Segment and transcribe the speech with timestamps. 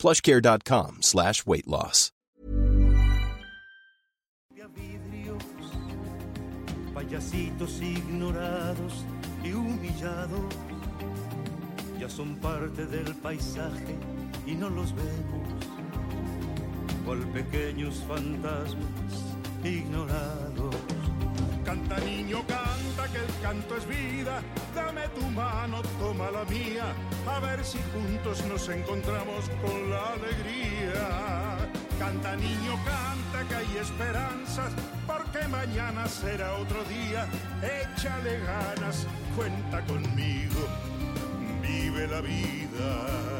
[0.00, 2.12] plushcare.com slash weight loss.
[4.74, 5.42] vidrios,
[6.94, 9.04] payasitos ignorados
[9.42, 10.54] y humillados,
[11.98, 13.96] ya son parte del paisaje
[14.46, 15.48] y no los vemos,
[17.04, 20.89] cual pequeños fantasmas ignorados.
[21.70, 24.42] Canta niño, canta que el canto es vida.
[24.74, 26.86] Dame tu mano, toma la mía.
[27.28, 31.58] A ver si juntos nos encontramos con la alegría.
[31.96, 34.72] Canta niño, canta que hay esperanzas.
[35.06, 37.28] Porque mañana será otro día.
[37.62, 39.06] Échale ganas,
[39.36, 40.66] cuenta conmigo.
[41.62, 43.39] Vive la vida.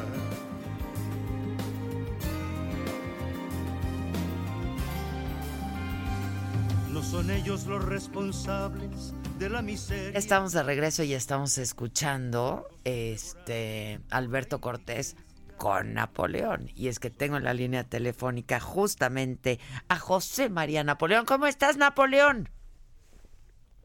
[7.10, 10.16] Son ellos los responsables de la miseria.
[10.16, 15.16] Estamos de regreso y estamos escuchando este Alberto Cortés
[15.56, 16.68] con Napoleón.
[16.76, 21.24] Y es que tengo en la línea telefónica justamente a José María Napoleón.
[21.24, 22.48] ¿Cómo estás, Napoleón?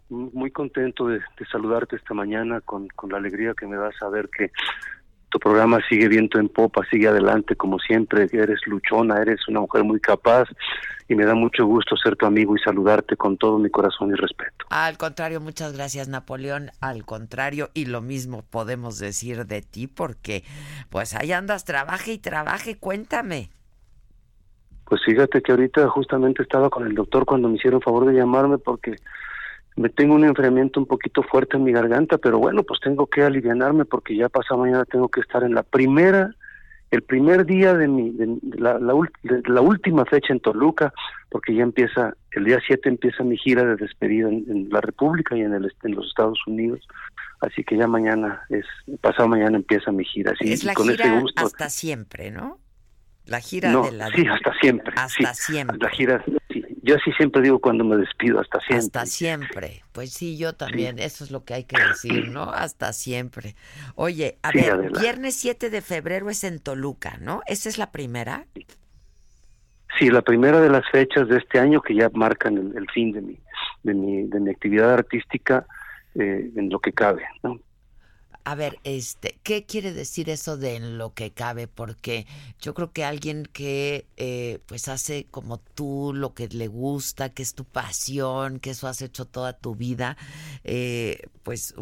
[0.09, 4.30] Muy contento de, de saludarte esta mañana con, con la alegría que me da saber
[4.30, 4.52] que
[5.36, 9.83] tu programa sigue viento en popa, sigue adelante como siempre, eres luchona, eres una mujer
[9.83, 10.47] muy capaz
[11.09, 14.13] y me da mucho gusto ser tu amigo y saludarte con todo mi corazón y
[14.13, 14.66] respeto.
[14.69, 20.45] Al contrario, muchas gracias Napoleón, al contrario, y lo mismo podemos decir de ti porque
[20.89, 23.50] pues ahí andas, trabaje y trabaje, cuéntame.
[24.86, 28.58] Pues fíjate que ahorita justamente estaba con el doctor cuando me hicieron favor de llamarme
[28.58, 28.95] porque
[29.76, 33.24] me tengo un enfriamiento un poquito fuerte en mi garganta, pero bueno, pues tengo que
[33.24, 36.34] alivianarme porque ya pasado mañana tengo que estar en la primera,
[36.91, 38.94] el primer día de mi, de la, la,
[39.24, 40.94] de la última fecha en Toluca,
[41.30, 45.35] porque ya empieza, el día 7 empieza mi gira de despedida en, en la República
[45.35, 46.88] y en, el, en los Estados Unidos,
[47.41, 48.66] así que ya mañana, es
[49.02, 50.31] pasado mañana empieza mi gira.
[50.31, 52.59] Así, es la con gira ese gusto, hasta siempre, ¿no?
[53.25, 54.08] La gira no, de la...
[54.12, 54.94] sí, hasta siempre.
[54.96, 55.78] Hasta sí, siempre.
[55.80, 56.24] La gira.
[56.85, 58.78] Yo así siempre digo cuando me despido, hasta siempre.
[58.78, 59.84] Hasta siempre.
[59.91, 61.00] Pues sí, yo también.
[61.00, 62.44] Eso es lo que hay que decir, ¿no?
[62.44, 63.56] Hasta siempre.
[63.96, 65.00] Oye, a Sí, ver, Adela.
[65.01, 67.41] viernes 7 de febrero es en Toluca, ¿no?
[67.47, 68.46] ¿Esa es la primera?
[69.97, 73.12] Sí, la primera de las fechas de este año que ya marcan el, el fin
[73.13, 73.40] de mi,
[73.84, 75.66] de mi, de mi actividad artística
[76.16, 77.59] eh, en lo que cabe, ¿no?
[78.47, 81.67] A ver, este, ¿qué quiere decir eso de en lo que cabe?
[81.67, 82.28] Porque
[82.61, 87.41] yo creo que alguien que eh, pues hace como tú lo que le gusta, que
[87.41, 90.16] es tu pasión, que eso has hecho toda tu vida,
[90.63, 91.73] eh, pues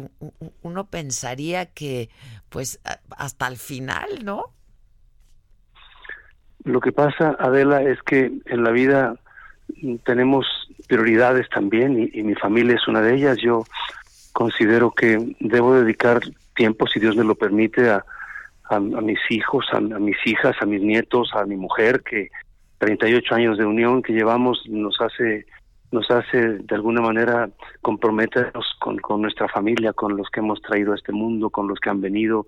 [0.62, 2.08] uno pensaría que
[2.48, 2.80] pues
[3.10, 4.46] hasta el final, ¿no?
[6.64, 9.16] Lo que pasa, Adela, es que en la vida
[9.82, 10.46] mm, tenemos
[10.88, 13.36] prioridades también y, y mi familia es una de ellas.
[13.36, 13.64] Yo
[14.32, 16.22] considero que debo dedicar
[16.54, 18.04] tiempo, si Dios me lo permite, a,
[18.64, 22.30] a, a mis hijos, a, a mis hijas, a mis nietos, a mi mujer, que
[22.78, 25.46] 38 años de unión que llevamos nos hace
[25.94, 27.48] nos hace de alguna manera
[27.80, 31.78] comprometernos con, con nuestra familia, con los que hemos traído a este mundo, con los
[31.78, 32.46] que han venido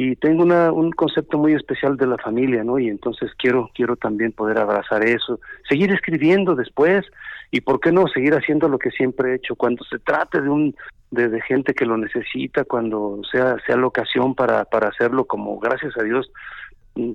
[0.00, 2.78] y tengo una, un concepto muy especial de la familia, ¿no?
[2.78, 7.04] Y entonces quiero quiero también poder abrazar eso, seguir escribiendo después
[7.50, 10.48] y por qué no seguir haciendo lo que siempre he hecho cuando se trate de
[10.48, 10.76] un
[11.10, 15.58] de, de gente que lo necesita, cuando sea sea la ocasión para para hacerlo como
[15.58, 16.30] gracias a Dios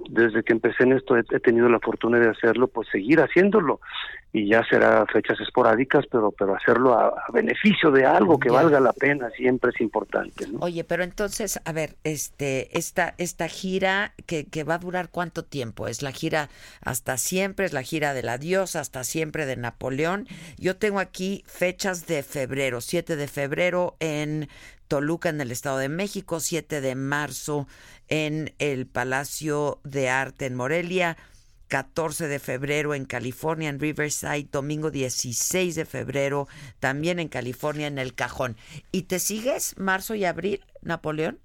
[0.09, 3.79] desde que empecé en esto he, he tenido la fortuna de hacerlo, pues seguir haciéndolo
[4.35, 8.55] y ya será fechas esporádicas, pero pero hacerlo a, a beneficio de algo que Ya.
[8.55, 10.59] valga la pena siempre es importante, ¿no?
[10.61, 15.43] Oye, pero entonces, a ver, este, esta, esta gira que, que va a durar cuánto
[15.43, 15.87] tiempo?
[15.87, 16.49] ¿Es la gira
[16.81, 17.65] hasta siempre?
[17.65, 20.27] ¿Es la gira de la diosa hasta siempre de Napoleón?
[20.57, 24.47] Yo tengo aquí fechas de febrero, 7 de febrero en
[24.87, 27.67] Toluca, en el Estado de México, 7 de marzo
[28.07, 31.17] en el Palacio de Arte en Morelia,
[31.67, 36.47] 14 de febrero en California, en Riverside, domingo 16 de febrero,
[36.79, 38.57] también en California, en El Cajón.
[38.91, 41.39] ¿Y te sigues marzo y abril, Napoleón?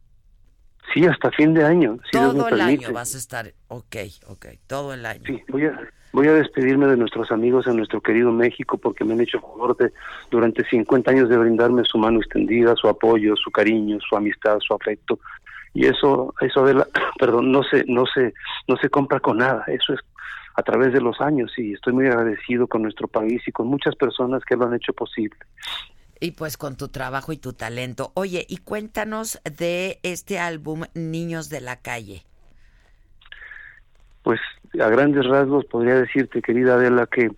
[0.93, 2.87] Sí, hasta fin de año, si todo el permite.
[2.87, 3.96] año vas a estar, ok,
[4.26, 5.25] ok, todo el año.
[5.26, 5.79] Sí, voy a,
[6.12, 9.76] voy a despedirme de nuestros amigos en nuestro querido México porque me han hecho favor
[9.76, 9.93] de
[10.31, 14.75] durante 50 años de brindarme su mano extendida, su apoyo, su cariño, su amistad, su
[14.75, 15.19] afecto.
[15.75, 16.87] Y eso, eso de la,
[17.19, 18.34] perdón, no se, no se,
[18.66, 19.64] no se compra con nada.
[19.69, 20.00] Eso es
[20.55, 23.94] a través de los años y estoy muy agradecido con nuestro país y con muchas
[23.94, 25.38] personas que lo han hecho posible.
[26.20, 28.11] Y pues con tu trabajo y tu talento.
[28.14, 32.25] Oye, y cuéntanos de este álbum Niños de la Calle.
[34.25, 34.40] Pues
[34.80, 37.30] a grandes rasgos podría decirte, querida Adela, que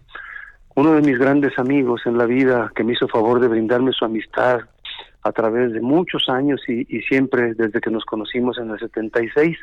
[0.76, 4.04] uno de mis grandes amigos en la vida que me hizo favor de brindarme su
[4.04, 4.60] amistad
[5.22, 9.56] a través de muchos años y, siempre desde que nos conocimos en el 76,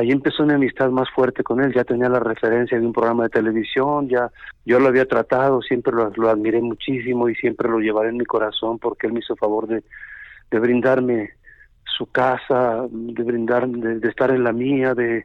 [0.00, 3.24] Ahí empezó una amistad más fuerte con él, ya tenía la referencia de un programa
[3.24, 4.30] de televisión, ya
[4.64, 8.78] yo lo había tratado, siempre lo, admiré muchísimo y siempre lo llevaré en mi corazón
[8.78, 9.82] porque él me hizo favor de,
[10.52, 11.30] de brindarme
[11.98, 15.24] su casa, de brindar, de, estar en la mía, de,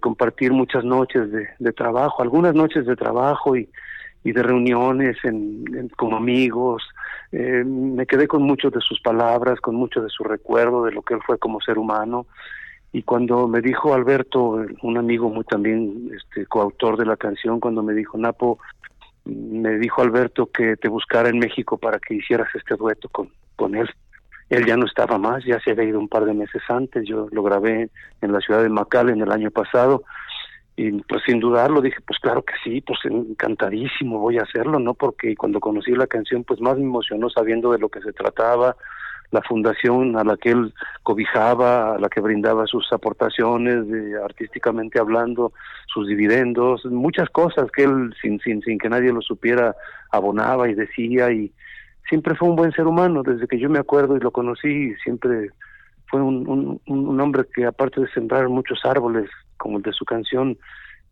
[0.00, 3.68] compartir muchas noches de, trabajo, algunas noches de trabajo y,
[4.24, 6.82] de reuniones en, como amigos.
[7.30, 11.02] Eh, me quedé con muchas de sus palabras, con mucho de su recuerdo de lo
[11.02, 12.26] que él fue como ser humano
[12.96, 17.82] y cuando me dijo Alberto, un amigo muy también este coautor de la canción, cuando
[17.82, 18.58] me dijo Napo,
[19.26, 23.74] me dijo Alberto que te buscara en México para que hicieras este dueto con, con
[23.74, 23.86] él.
[24.48, 27.28] Él ya no estaba más, ya se había ido un par de meses antes, yo
[27.32, 27.90] lo grabé
[28.22, 30.04] en la ciudad de en el año pasado
[30.76, 34.92] y pues sin dudarlo dije, pues claro que sí, pues encantadísimo voy a hacerlo, ¿no?
[34.92, 38.76] Porque cuando conocí la canción pues más me emocionó sabiendo de lo que se trataba,
[39.30, 40.72] la fundación a la que él
[41.02, 45.52] cobijaba, a la que brindaba sus aportaciones, de, artísticamente hablando,
[45.86, 49.74] sus dividendos, muchas cosas que él, sin, sin, sin que nadie lo supiera,
[50.10, 51.52] abonaba y decía, y
[52.08, 55.50] siempre fue un buen ser humano, desde que yo me acuerdo y lo conocí, siempre
[56.08, 60.56] fue un, un, hombre que aparte de sembrar muchos árboles, como el de su canción,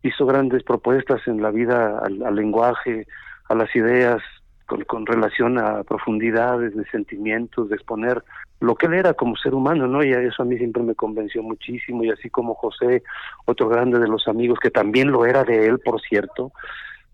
[0.03, 3.05] hizo grandes propuestas en la vida, al lenguaje,
[3.49, 4.21] a las ideas,
[4.67, 8.23] con, con, relación a profundidades de sentimientos, de exponer
[8.61, 10.03] lo que él era como ser humano, ¿no?
[10.03, 13.03] Y eso a mí siempre me convenció muchísimo, y así como José,
[13.45, 16.51] otro grande de los amigos, que también lo era de él, por cierto,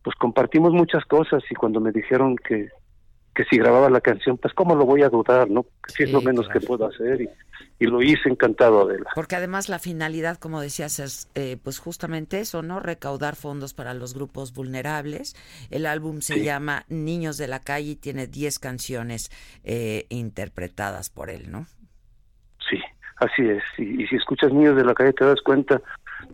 [0.04, 2.70] pues compartimos muchas cosas y cuando me dijeron que,
[3.34, 5.66] que si grababa la canción, pues cómo lo voy a dudar, ¿no?
[5.88, 7.30] Si es lo menos que puedo hacer y,
[7.80, 9.10] y lo hice encantado, Adela.
[9.16, 12.80] Porque además la finalidad, como decías, es eh, pues justamente eso, ¿no?
[12.80, 15.36] Recaudar fondos para los grupos vulnerables.
[15.70, 19.32] El álbum se llama Niños de la Calle y tiene 10 canciones
[19.64, 21.66] eh, interpretadas por él, ¿no?
[22.70, 22.80] Sí,
[23.16, 23.64] así es.
[23.78, 25.82] Y, y si escuchas Niños de la Calle te das cuenta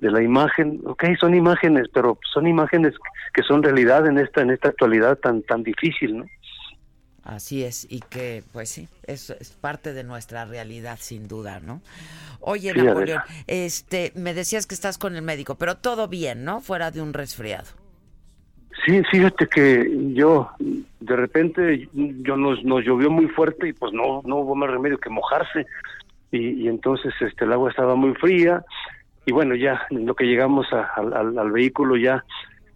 [0.02, 2.94] de la imagen, ok, son imágenes, pero son imágenes
[3.34, 6.26] que son realidad en esta en esta actualidad tan tan difícil, ¿no?
[7.28, 11.82] Así es, y que, pues sí, es, es parte de nuestra realidad, sin duda, ¿no?
[12.40, 16.62] Oye, Napoleón, este, me decías que estás con el médico, pero todo bien, ¿no?
[16.62, 17.66] Fuera de un resfriado.
[18.86, 24.22] Sí, fíjate que yo, de repente, yo nos, nos llovió muy fuerte y pues no,
[24.24, 25.66] no hubo más remedio que mojarse.
[26.32, 28.64] Y, y entonces este, el agua estaba muy fría
[29.26, 32.24] y bueno, ya en lo que llegamos al, al, vehículo ya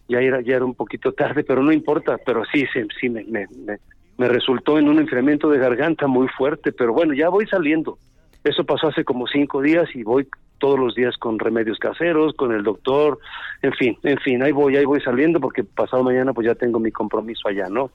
[0.09, 3.23] ya era, ya era un poquito tarde, pero no importa, pero sí, sí, sí me,
[3.23, 3.79] me, me
[4.17, 7.97] resultó en un enfriamiento de garganta muy fuerte, pero bueno, ya voy saliendo.
[8.43, 10.27] Eso pasó hace como cinco días y voy
[10.61, 13.19] todos los días con remedios caseros, con el doctor,
[13.61, 16.79] en fin, en fin, ahí voy, ahí voy saliendo porque pasado mañana pues ya tengo
[16.79, 17.91] mi compromiso allá, ¿no?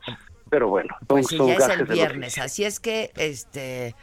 [0.51, 3.95] Pero bueno, pues son, ya es el viernes, así es que este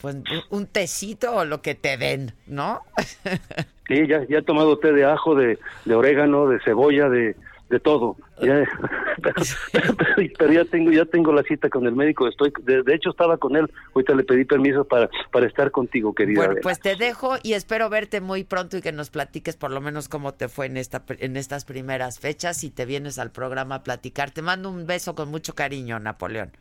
[0.00, 0.16] pues
[0.50, 2.80] un tecito o lo que te den, ¿no?
[3.88, 7.36] sí, ya, ya he tomado té de ajo, de, de orégano, de cebolla, de,
[7.74, 8.16] de todo.
[10.38, 12.28] pero, ya tengo ya tengo la cita con el médico.
[12.28, 13.70] Estoy de, hecho estaba con él.
[13.94, 16.46] Ahorita le pedí permiso para para estar contigo, querida.
[16.46, 19.80] Bueno, pues te dejo y espero verte muy pronto y que nos platiques por lo
[19.80, 23.76] menos cómo te fue en esta en estas primeras fechas y te vienes al programa
[23.76, 24.30] a platicar.
[24.30, 26.52] Te mando un beso con mucho cariño, Napoleón.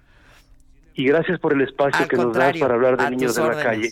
[0.95, 3.91] Y gracias por el espacio que nos das para hablar de niños de la calle.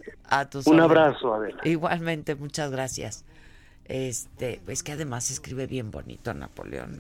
[0.66, 1.60] un abrazo, Adela.
[1.64, 3.26] Igualmente, muchas gracias.
[3.86, 7.00] Este, es que además escribe bien bonito Napoleón.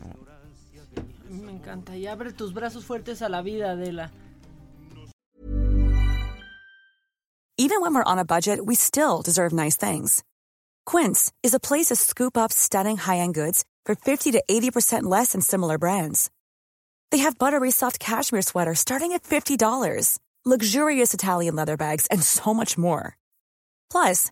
[1.29, 1.95] Me encanta.
[1.95, 4.11] Y abre tus brazos fuertes a la vida, Adela.
[7.57, 10.23] Even when we're on a budget, we still deserve nice things.
[10.85, 15.33] Quince is a place to scoop up stunning high-end goods for 50 to 80% less
[15.33, 16.31] than similar brands.
[17.11, 22.53] They have buttery soft cashmere sweaters starting at $50, luxurious Italian leather bags, and so
[22.53, 23.15] much more.
[23.91, 24.31] Plus,